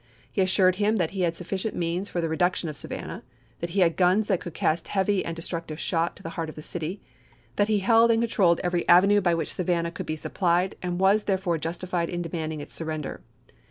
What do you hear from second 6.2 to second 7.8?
the heart of the city; that